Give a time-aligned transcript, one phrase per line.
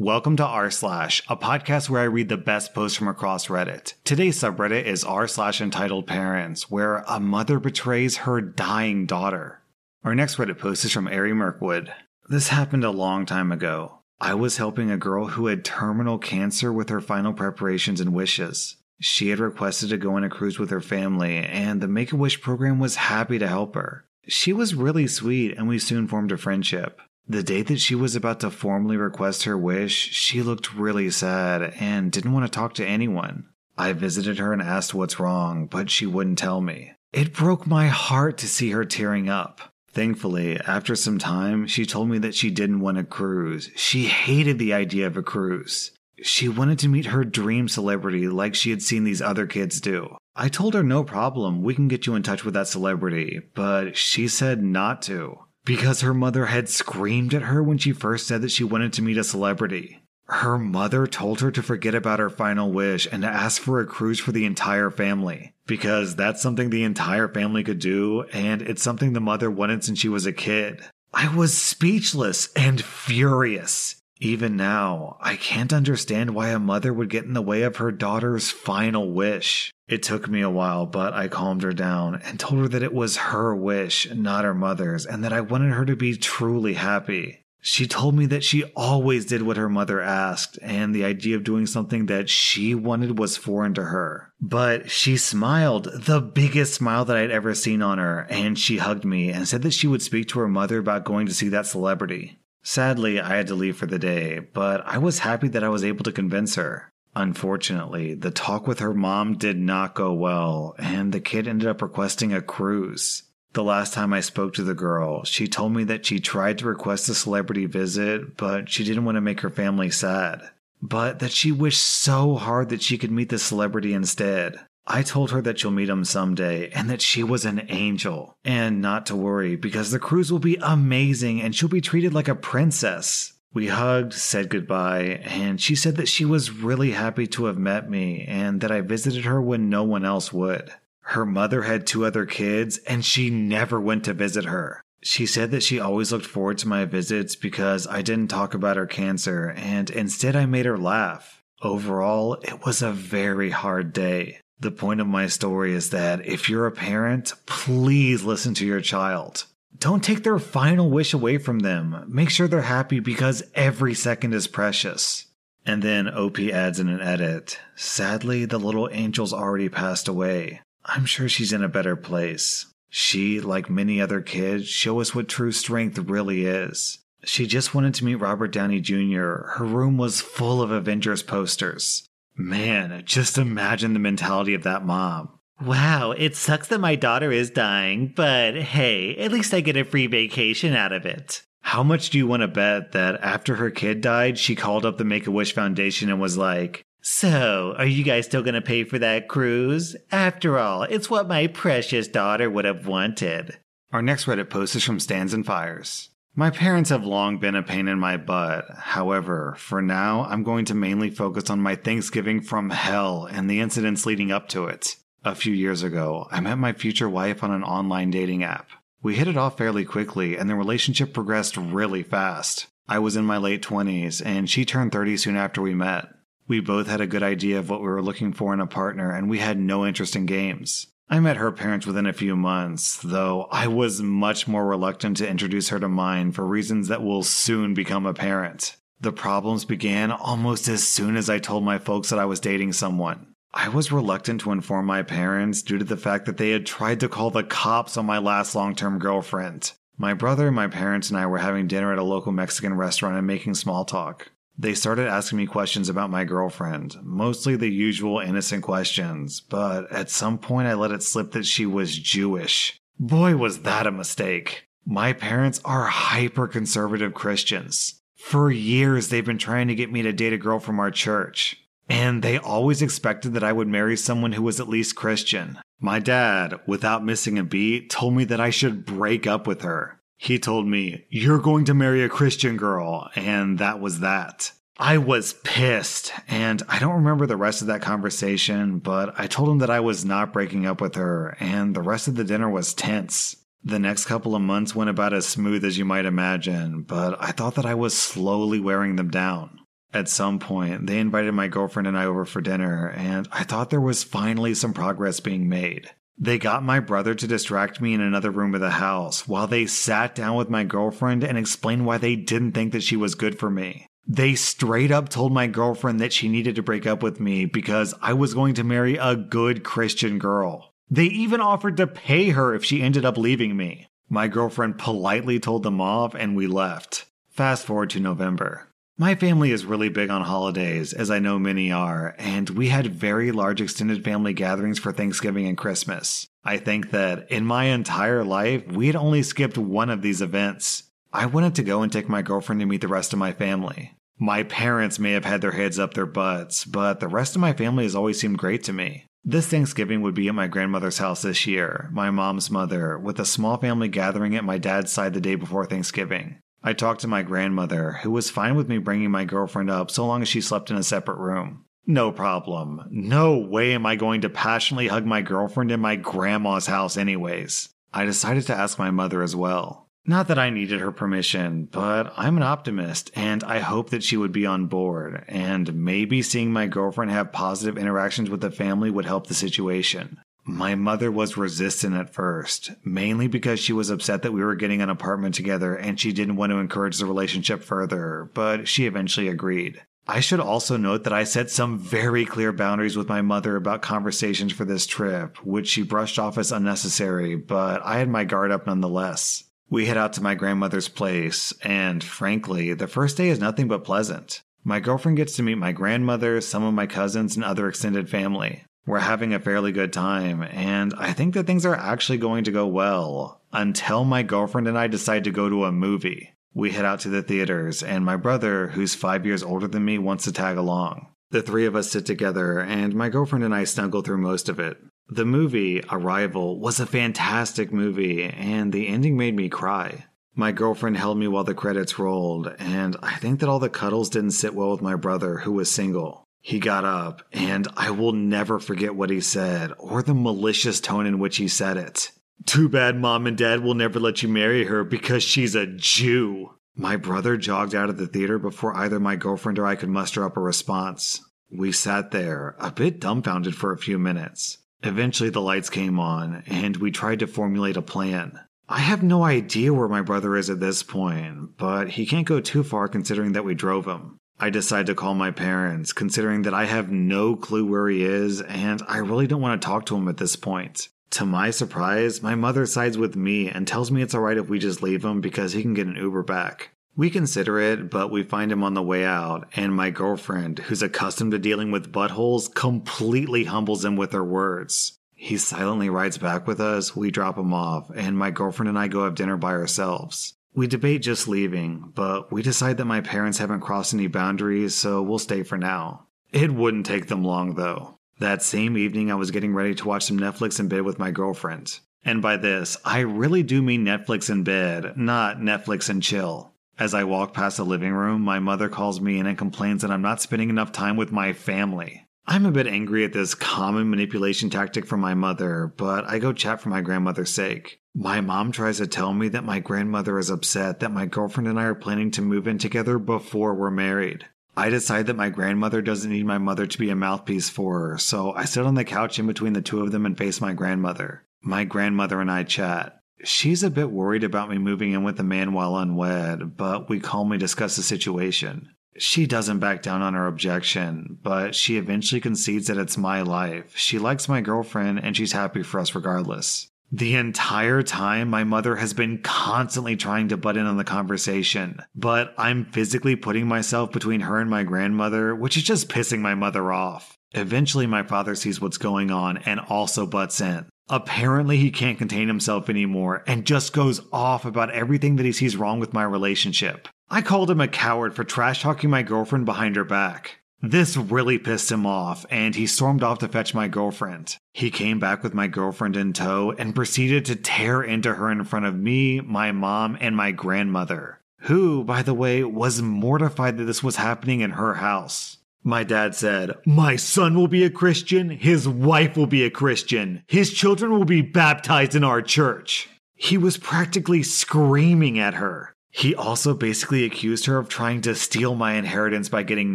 [0.00, 3.92] Welcome to r slash, a podcast where I read the best posts from across Reddit.
[4.02, 9.60] Today's subreddit is r slash entitled parents, where a mother betrays her dying daughter.
[10.02, 11.92] Our next Reddit post is from Ari Mirkwood.
[12.30, 13.98] This happened a long time ago.
[14.18, 18.76] I was helping a girl who had terminal cancer with her final preparations and wishes.
[19.02, 22.16] She had requested to go on a cruise with her family, and the Make a
[22.16, 24.06] Wish program was happy to help her.
[24.26, 27.02] She was really sweet, and we soon formed a friendship.
[27.30, 31.74] The day that she was about to formally request her wish, she looked really sad
[31.78, 33.46] and didn't want to talk to anyone.
[33.78, 36.90] I visited her and asked what's wrong, but she wouldn't tell me.
[37.12, 39.60] It broke my heart to see her tearing up.
[39.92, 43.70] Thankfully, after some time, she told me that she didn't want a cruise.
[43.76, 45.92] She hated the idea of a cruise.
[46.20, 50.16] She wanted to meet her dream celebrity like she had seen these other kids do.
[50.34, 53.96] I told her no problem, we can get you in touch with that celebrity, but
[53.96, 58.42] she said not to because her mother had screamed at her when she first said
[58.42, 60.02] that she wanted to meet a celebrity.
[60.26, 63.86] Her mother told her to forget about her final wish and to ask for a
[63.86, 68.82] cruise for the entire family because that's something the entire family could do, and it's
[68.82, 70.82] something the mother wanted since she was a kid.
[71.12, 73.99] I was speechless and furious.
[74.20, 77.90] Even now, I can't understand why a mother would get in the way of her
[77.90, 79.72] daughter's final wish.
[79.88, 82.92] It took me a while, but I calmed her down and told her that it
[82.92, 87.46] was her wish, not her mother's, and that I wanted her to be truly happy.
[87.62, 91.44] She told me that she always did what her mother asked, and the idea of
[91.44, 94.32] doing something that she wanted was foreign to her.
[94.40, 99.04] But she smiled, the biggest smile that I'd ever seen on her, and she hugged
[99.04, 101.66] me and said that she would speak to her mother about going to see that
[101.66, 102.38] celebrity.
[102.62, 105.84] Sadly, I had to leave for the day, but I was happy that I was
[105.84, 106.90] able to convince her.
[107.16, 111.82] Unfortunately, the talk with her mom did not go well, and the kid ended up
[111.82, 113.24] requesting a cruise.
[113.52, 116.66] The last time I spoke to the girl, she told me that she tried to
[116.66, 120.40] request a celebrity visit, but she didn't want to make her family sad.
[120.80, 124.60] But that she wished so hard that she could meet the celebrity instead.
[124.92, 128.36] I told her that she'll meet him someday and that she was an angel.
[128.44, 132.26] And not to worry because the cruise will be amazing and she'll be treated like
[132.26, 133.34] a princess.
[133.54, 137.88] We hugged, said goodbye, and she said that she was really happy to have met
[137.88, 140.72] me and that I visited her when no one else would.
[141.02, 144.82] Her mother had two other kids and she never went to visit her.
[145.04, 148.76] She said that she always looked forward to my visits because I didn't talk about
[148.76, 151.44] her cancer and instead I made her laugh.
[151.62, 154.40] Overall, it was a very hard day.
[154.60, 158.82] The point of my story is that if you're a parent, please listen to your
[158.82, 159.46] child.
[159.78, 162.04] Don't take their final wish away from them.
[162.06, 165.26] Make sure they're happy because every second is precious.
[165.64, 170.60] And then OP adds in an edit Sadly, the little angel's already passed away.
[170.84, 172.66] I'm sure she's in a better place.
[172.90, 176.98] She, like many other kids, show us what true strength really is.
[177.24, 179.54] She just wanted to meet Robert Downey Jr.
[179.54, 182.06] Her room was full of Avengers posters.
[182.40, 185.28] Man, just imagine the mentality of that mom.
[185.60, 189.84] Wow, it sucks that my daughter is dying, but hey, at least I get a
[189.84, 191.42] free vacation out of it.
[191.60, 194.96] How much do you want to bet that after her kid died, she called up
[194.96, 198.62] the Make a Wish Foundation and was like, So, are you guys still going to
[198.62, 199.94] pay for that cruise?
[200.10, 203.58] After all, it's what my precious daughter would have wanted.
[203.92, 206.09] Our next Reddit post is from Stands and Fires.
[206.36, 208.64] My parents have long been a pain in my butt.
[208.70, 213.58] However, for now, I'm going to mainly focus on my Thanksgiving from hell and the
[213.58, 214.96] incidents leading up to it.
[215.24, 218.68] A few years ago, I met my future wife on an online dating app.
[219.02, 222.68] We hit it off fairly quickly, and the relationship progressed really fast.
[222.88, 226.08] I was in my late 20s, and she turned 30 soon after we met.
[226.46, 229.10] We both had a good idea of what we were looking for in a partner,
[229.10, 230.86] and we had no interest in games.
[231.12, 235.28] I met her parents within a few months, though I was much more reluctant to
[235.28, 238.76] introduce her to mine for reasons that will soon become apparent.
[239.00, 242.74] The problems began almost as soon as I told my folks that I was dating
[242.74, 243.34] someone.
[243.52, 247.00] I was reluctant to inform my parents due to the fact that they had tried
[247.00, 249.72] to call the cops on my last long term girlfriend.
[249.98, 253.26] My brother, my parents, and I were having dinner at a local Mexican restaurant and
[253.26, 254.30] making small talk.
[254.60, 260.10] They started asking me questions about my girlfriend, mostly the usual innocent questions, but at
[260.10, 262.78] some point I let it slip that she was Jewish.
[262.98, 264.66] Boy, was that a mistake.
[264.84, 268.02] My parents are hyper conservative Christians.
[268.16, 271.56] For years, they've been trying to get me to date a girl from our church.
[271.88, 275.58] And they always expected that I would marry someone who was at least Christian.
[275.80, 279.99] My dad, without missing a beat, told me that I should break up with her.
[280.22, 283.10] He told me, You're going to marry a Christian girl.
[283.16, 284.52] And that was that.
[284.76, 289.48] I was pissed, and I don't remember the rest of that conversation, but I told
[289.48, 292.50] him that I was not breaking up with her, and the rest of the dinner
[292.50, 293.34] was tense.
[293.64, 297.32] The next couple of months went about as smooth as you might imagine, but I
[297.32, 299.58] thought that I was slowly wearing them down.
[299.92, 303.70] At some point, they invited my girlfriend and I over for dinner, and I thought
[303.70, 305.90] there was finally some progress being made.
[306.22, 309.64] They got my brother to distract me in another room of the house while they
[309.64, 313.38] sat down with my girlfriend and explained why they didn't think that she was good
[313.38, 313.86] for me.
[314.06, 317.94] They straight up told my girlfriend that she needed to break up with me because
[318.02, 320.74] I was going to marry a good Christian girl.
[320.90, 323.86] They even offered to pay her if she ended up leaving me.
[324.10, 327.06] My girlfriend politely told them off and we left.
[327.30, 328.69] Fast forward to November.
[329.00, 332.94] My family is really big on holidays, as I know many are, and we had
[332.94, 336.26] very large extended family gatherings for Thanksgiving and Christmas.
[336.44, 340.82] I think that in my entire life, we had only skipped one of these events.
[341.14, 343.94] I wanted to go and take my girlfriend to meet the rest of my family.
[344.18, 347.54] My parents may have had their heads up their butts, but the rest of my
[347.54, 349.06] family has always seemed great to me.
[349.24, 353.24] This Thanksgiving would be at my grandmother's house this year, my mom's mother, with a
[353.24, 356.36] small family gathering at my dad's side the day before Thanksgiving.
[356.62, 360.06] I talked to my grandmother, who was fine with me bringing my girlfriend up so
[360.06, 361.64] long as she slept in a separate room.
[361.86, 362.86] No problem.
[362.90, 367.70] No way am I going to passionately hug my girlfriend in my grandma's house, anyways.
[367.92, 369.88] I decided to ask my mother as well.
[370.06, 374.16] Not that I needed her permission, but I'm an optimist and I hope that she
[374.16, 378.90] would be on board, and maybe seeing my girlfriend have positive interactions with the family
[378.90, 380.18] would help the situation.
[380.44, 384.80] My mother was resistant at first, mainly because she was upset that we were getting
[384.82, 389.28] an apartment together and she didn't want to encourage the relationship further, but she eventually
[389.28, 389.82] agreed.
[390.08, 393.82] I should also note that I set some very clear boundaries with my mother about
[393.82, 398.50] conversations for this trip, which she brushed off as unnecessary, but I had my guard
[398.50, 399.44] up nonetheless.
[399.68, 403.84] We head out to my grandmother's place, and frankly, the first day is nothing but
[403.84, 404.42] pleasant.
[404.64, 408.64] My girlfriend gets to meet my grandmother, some of my cousins, and other extended family.
[408.86, 412.52] We're having a fairly good time, and I think that things are actually going to
[412.52, 416.34] go well until my girlfriend and I decide to go to a movie.
[416.54, 419.98] We head out to the theaters, and my brother, who's five years older than me,
[419.98, 421.06] wants to tag along.
[421.30, 424.58] The three of us sit together, and my girlfriend and I snuggle through most of
[424.58, 424.78] it.
[425.08, 430.06] The movie, Arrival, was a fantastic movie, and the ending made me cry.
[430.34, 434.08] My girlfriend held me while the credits rolled, and I think that all the cuddles
[434.08, 436.24] didn't sit well with my brother, who was single.
[436.40, 441.06] He got up, and I will never forget what he said or the malicious tone
[441.06, 442.10] in which he said it.
[442.46, 446.54] Too bad mom and dad will never let you marry her because she's a Jew.
[446.74, 450.24] My brother jogged out of the theater before either my girlfriend or I could muster
[450.24, 451.20] up a response.
[451.50, 454.58] We sat there, a bit dumbfounded for a few minutes.
[454.82, 458.40] Eventually, the lights came on, and we tried to formulate a plan.
[458.66, 462.40] I have no idea where my brother is at this point, but he can't go
[462.40, 464.19] too far considering that we drove him.
[464.42, 468.40] I decide to call my parents, considering that I have no clue where he is
[468.40, 470.88] and I really don't want to talk to him at this point.
[471.10, 474.58] To my surprise, my mother sides with me and tells me it's alright if we
[474.58, 476.70] just leave him because he can get an Uber back.
[476.96, 480.82] We consider it, but we find him on the way out, and my girlfriend, who's
[480.82, 484.98] accustomed to dealing with buttholes, completely humbles him with her words.
[485.14, 488.88] He silently rides back with us, we drop him off, and my girlfriend and I
[488.88, 490.32] go have dinner by ourselves.
[490.54, 495.00] We debate just leaving, but we decide that my parents haven't crossed any boundaries, so
[495.00, 496.06] we'll stay for now.
[496.32, 497.98] It wouldn't take them long, though.
[498.18, 501.10] That same evening, I was getting ready to watch some Netflix in bed with my
[501.10, 501.78] girlfriend.
[502.04, 506.52] And by this, I really do mean Netflix in bed, not Netflix and chill.
[506.78, 509.90] As I walk past the living room, my mother calls me in and complains that
[509.90, 512.06] I'm not spending enough time with my family.
[512.32, 516.32] I'm a bit angry at this common manipulation tactic from my mother, but I go
[516.32, 517.80] chat for my grandmother's sake.
[517.92, 521.58] My mom tries to tell me that my grandmother is upset that my girlfriend and
[521.58, 524.26] I are planning to move in together before we're married.
[524.56, 527.98] I decide that my grandmother doesn't need my mother to be a mouthpiece for her,
[527.98, 530.52] so I sit on the couch in between the two of them and face my
[530.52, 531.24] grandmother.
[531.42, 533.00] My grandmother and I chat.
[533.24, 537.00] She's a bit worried about me moving in with a man while unwed, but we
[537.00, 538.68] calmly discuss the situation.
[538.98, 543.76] She doesn't back down on her objection, but she eventually concedes that it's my life.
[543.76, 546.68] She likes my girlfriend and she's happy for us regardless.
[546.92, 551.80] The entire time, my mother has been constantly trying to butt in on the conversation,
[551.94, 556.34] but I'm physically putting myself between her and my grandmother, which is just pissing my
[556.34, 557.16] mother off.
[557.30, 560.66] Eventually, my father sees what's going on and also butts in.
[560.88, 565.56] Apparently, he can't contain himself anymore and just goes off about everything that he sees
[565.56, 566.88] wrong with my relationship.
[567.12, 570.38] I called him a coward for trash talking my girlfriend behind her back.
[570.62, 574.36] This really pissed him off, and he stormed off to fetch my girlfriend.
[574.52, 578.44] He came back with my girlfriend in tow and proceeded to tear into her in
[578.44, 583.64] front of me, my mom, and my grandmother, who, by the way, was mortified that
[583.64, 585.38] this was happening in her house.
[585.64, 590.22] My dad said, My son will be a Christian, his wife will be a Christian,
[590.28, 592.88] his children will be baptized in our church.
[593.16, 595.74] He was practically screaming at her.
[595.90, 599.74] He also basically accused her of trying to steal my inheritance by getting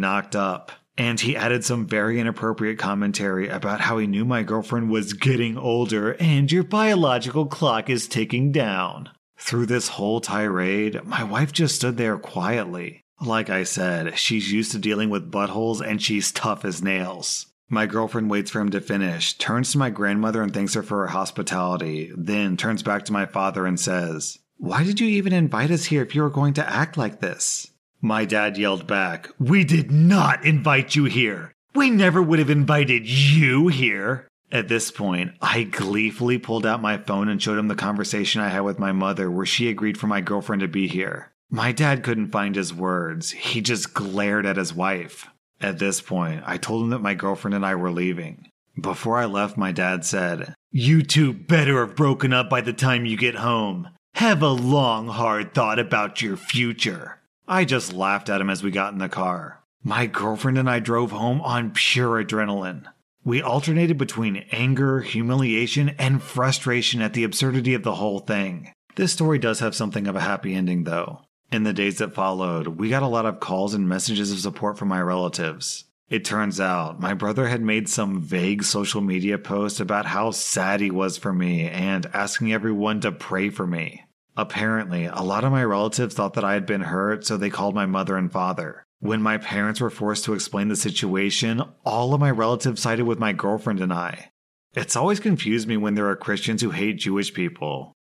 [0.00, 0.72] knocked up.
[0.98, 5.58] And he added some very inappropriate commentary about how he knew my girlfriend was getting
[5.58, 9.10] older and your biological clock is ticking down.
[9.38, 13.04] Through this whole tirade, my wife just stood there quietly.
[13.20, 17.46] Like I said, she's used to dealing with buttholes and she's tough as nails.
[17.68, 21.00] My girlfriend waits for him to finish, turns to my grandmother and thanks her for
[21.00, 25.70] her hospitality, then turns back to my father and says, Why did you even invite
[25.70, 27.70] us here if you were going to act like this?
[28.00, 31.52] My dad yelled back, We did not invite you here.
[31.74, 34.28] We never would have invited you here.
[34.50, 38.48] At this point, I gleefully pulled out my phone and showed him the conversation I
[38.48, 41.32] had with my mother where she agreed for my girlfriend to be here.
[41.50, 43.32] My dad couldn't find his words.
[43.32, 45.28] He just glared at his wife.
[45.60, 48.50] At this point, I told him that my girlfriend and I were leaving.
[48.80, 53.06] Before I left, my dad said, You two better have broken up by the time
[53.06, 53.88] you get home.
[54.16, 57.20] Have a long, hard thought about your future.
[57.46, 59.62] I just laughed at him as we got in the car.
[59.84, 62.86] My girlfriend and I drove home on pure adrenaline.
[63.24, 68.72] We alternated between anger, humiliation, and frustration at the absurdity of the whole thing.
[68.94, 71.20] This story does have something of a happy ending, though.
[71.52, 74.78] In the days that followed, we got a lot of calls and messages of support
[74.78, 75.84] from my relatives.
[76.08, 80.80] It turns out my brother had made some vague social media post about how sad
[80.80, 84.04] he was for me and asking everyone to pray for me.
[84.36, 87.74] Apparently, a lot of my relatives thought that I had been hurt, so they called
[87.74, 88.84] my mother and father.
[89.00, 93.18] When my parents were forced to explain the situation, all of my relatives sided with
[93.18, 94.30] my girlfriend and I.
[94.74, 97.94] It's always confused me when there are Christians who hate Jewish people.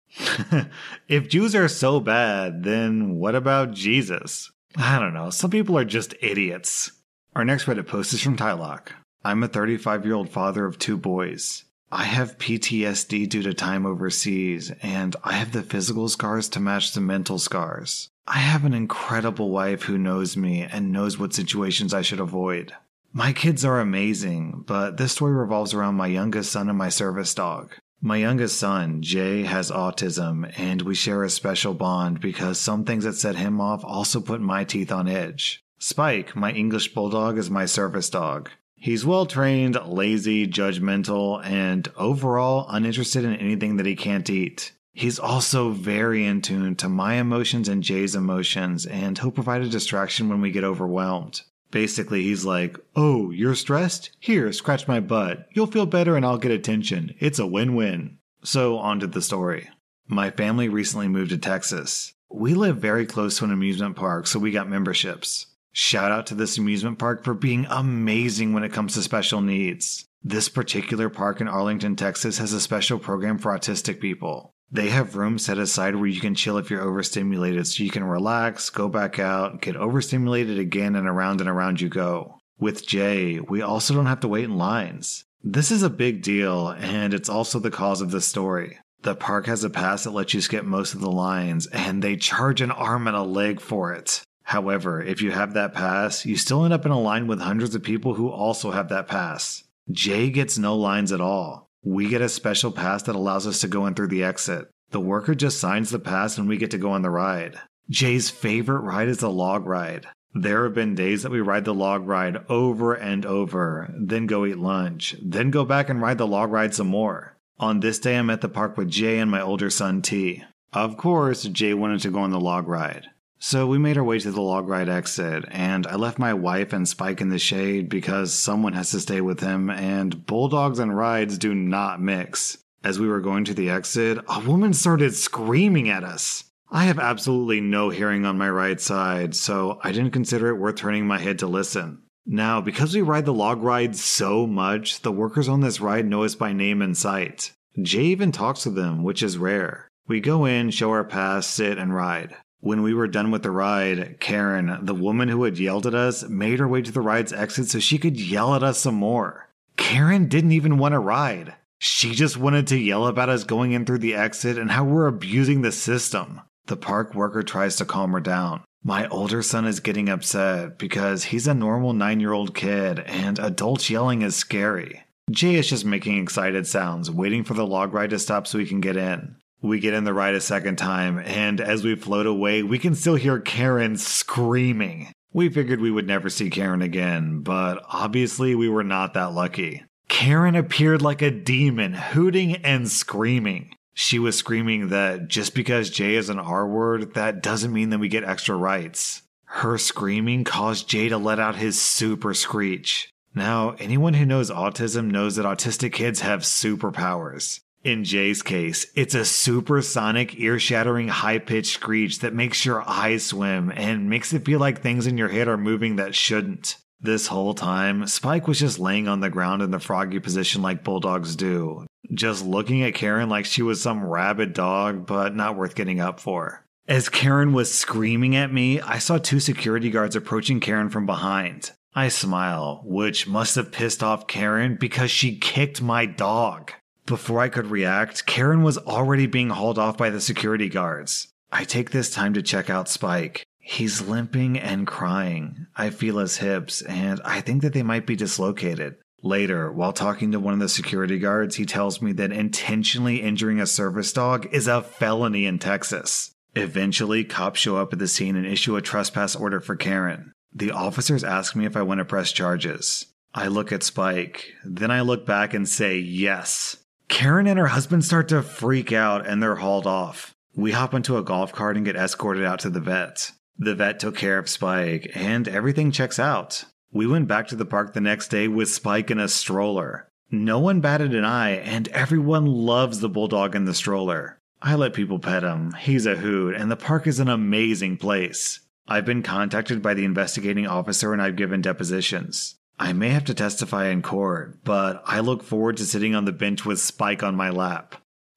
[1.07, 4.51] if Jews are so bad, then what about Jesus?
[4.75, 5.29] I don't know.
[5.29, 6.91] Some people are just idiots.
[7.35, 8.89] Our next Reddit post is from Tylock.
[9.23, 11.63] I'm a 35 year old father of two boys.
[11.95, 16.91] I have PTSD due to time overseas, and I have the physical scars to match
[16.91, 18.09] the mental scars.
[18.27, 22.73] I have an incredible wife who knows me and knows what situations I should avoid.
[23.11, 27.35] My kids are amazing, but this story revolves around my youngest son and my service
[27.35, 27.75] dog.
[28.01, 33.03] My youngest son, Jay, has autism, and we share a special bond because some things
[33.03, 35.63] that set him off also put my teeth on edge.
[35.77, 38.49] Spike, my English bulldog, is my service dog.
[38.83, 44.73] He's well trained, lazy, judgmental, and overall uninterested in anything that he can't eat.
[44.91, 49.69] He's also very in tune to my emotions and Jay's emotions, and he'll provide a
[49.69, 51.43] distraction when we get overwhelmed.
[51.71, 54.11] Basically, he's like, Oh, you're stressed?
[54.19, 55.47] Here, scratch my butt.
[55.53, 57.15] You'll feel better and I'll get attention.
[57.21, 58.17] It's a win win.
[58.43, 59.69] So, on to the story.
[60.09, 62.11] My family recently moved to Texas.
[62.29, 65.45] We live very close to an amusement park, so we got memberships.
[65.75, 70.05] Shout out to this amusement park for being amazing when it comes to special needs.
[70.23, 74.53] This particular park in Arlington, Texas has a special program for autistic people.
[74.71, 78.03] They have rooms set aside where you can chill if you're overstimulated, so you can
[78.03, 82.37] relax, go back out, get overstimulated again, and around and around you go.
[82.59, 85.25] With Jay, we also don't have to wait in lines.
[85.41, 88.77] This is a big deal, and it's also the cause of the story.
[89.01, 92.15] The park has a pass that lets you skip most of the lines, and they
[92.15, 94.21] charge an arm and a leg for it.
[94.43, 97.75] However, if you have that pass, you still end up in a line with hundreds
[97.75, 99.63] of people who also have that pass.
[99.91, 101.69] Jay gets no lines at all.
[101.83, 104.69] We get a special pass that allows us to go in through the exit.
[104.91, 107.59] The worker just signs the pass and we get to go on the ride.
[107.89, 110.07] Jay's favorite ride is the log ride.
[110.33, 114.45] There have been days that we ride the log ride over and over, then go
[114.45, 117.37] eat lunch, then go back and ride the log ride some more.
[117.59, 120.43] On this day, I'm at the park with Jay and my older son T.
[120.71, 123.07] Of course, Jay wanted to go on the log ride.
[123.45, 126.71] So we made our way to the log ride exit, and I left my wife
[126.71, 130.95] and Spike in the shade because someone has to stay with him, and bulldogs and
[130.95, 132.57] rides do not mix.
[132.85, 136.45] As we were going to the exit, a woman started screaming at us.
[136.71, 140.77] I have absolutely no hearing on my right side, so I didn't consider it worth
[140.77, 142.01] turning my head to listen.
[142.25, 146.23] Now, because we ride the log ride so much, the workers on this ride know
[146.23, 147.51] us by name and sight.
[147.81, 149.89] Jay even talks to them, which is rare.
[150.07, 152.37] We go in, show our pass, sit, and ride.
[152.63, 156.23] When we were done with the ride, Karen, the woman who had yelled at us,
[156.29, 159.49] made her way to the ride's exit so she could yell at us some more.
[159.75, 161.55] Karen didn't even want to ride.
[161.79, 165.07] She just wanted to yell about us going in through the exit and how we're
[165.07, 166.39] abusing the system.
[166.67, 168.63] The park worker tries to calm her down.
[168.81, 173.39] My older son is getting upset because he's a normal nine year old kid and
[173.39, 175.03] adults yelling is scary.
[175.29, 178.65] Jay is just making excited sounds, waiting for the log ride to stop so he
[178.65, 179.35] can get in.
[179.63, 182.95] We get in the ride a second time, and as we float away, we can
[182.95, 185.13] still hear Karen screaming.
[185.31, 189.85] We figured we would never see Karen again, but obviously we were not that lucky.
[190.09, 193.73] Karen appeared like a demon, hooting and screaming.
[193.93, 197.99] She was screaming that just because Jay is an R word, that doesn't mean that
[197.99, 199.21] we get extra rights.
[199.45, 203.09] Her screaming caused Jay to let out his super screech.
[203.33, 207.61] Now, anyone who knows autism knows that autistic kids have superpowers.
[207.83, 213.25] In Jay's case, it's a supersonic, ear shattering, high pitched screech that makes your eyes
[213.25, 216.77] swim and makes it feel like things in your head are moving that shouldn't.
[217.01, 220.85] This whole time, Spike was just laying on the ground in the froggy position like
[220.85, 225.75] bulldogs do, just looking at Karen like she was some rabid dog, but not worth
[225.75, 226.63] getting up for.
[226.87, 231.71] As Karen was screaming at me, I saw two security guards approaching Karen from behind.
[231.93, 236.71] I smile, which must have pissed off Karen because she kicked my dog.
[237.05, 241.27] Before I could react, Karen was already being hauled off by the security guards.
[241.51, 243.45] I take this time to check out Spike.
[243.59, 245.67] He's limping and crying.
[245.75, 248.95] I feel his hips, and I think that they might be dislocated.
[249.21, 253.61] Later, while talking to one of the security guards, he tells me that intentionally injuring
[253.61, 256.31] a service dog is a felony in Texas.
[256.55, 260.33] Eventually, cops show up at the scene and issue a trespass order for Karen.
[260.53, 263.07] The officers ask me if I want to press charges.
[263.33, 266.77] I look at Spike, then I look back and say yes.
[267.13, 270.33] Karen and her husband start to freak out and they're hauled off.
[270.55, 273.31] We hop into a golf cart and get escorted out to the vet.
[273.55, 276.65] The vet took care of Spike and everything checks out.
[276.91, 280.09] We went back to the park the next day with Spike in a stroller.
[280.31, 284.39] No one batted an eye and everyone loves the bulldog in the stroller.
[284.59, 285.73] I let people pet him.
[285.73, 288.59] He's a hoot and the park is an amazing place.
[288.87, 292.55] I've been contacted by the investigating officer and I've given depositions.
[292.83, 296.33] I may have to testify in court, but I look forward to sitting on the
[296.33, 297.95] bench with Spike on my lap.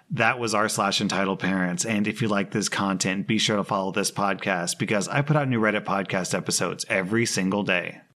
[0.08, 1.84] That was r slash entitled parents.
[1.84, 5.36] And if you like this content, be sure to follow this podcast because I put
[5.36, 8.02] out new Reddit podcast episodes every single day.